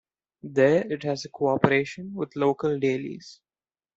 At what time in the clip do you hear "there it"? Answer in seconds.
0.41-1.03